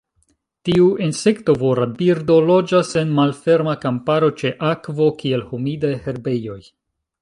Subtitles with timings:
[0.69, 6.63] Tiu insektovora birdo loĝas en malferma kamparo ĉe akvo, kiel humidaj herbejoj.